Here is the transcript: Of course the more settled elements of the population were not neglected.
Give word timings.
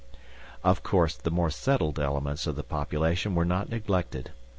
Of 0.63 0.81
course 0.81 1.15
the 1.15 1.29
more 1.29 1.51
settled 1.51 1.99
elements 1.99 2.47
of 2.47 2.55
the 2.55 2.63
population 2.63 3.35
were 3.35 3.45
not 3.45 3.69
neglected. 3.69 4.31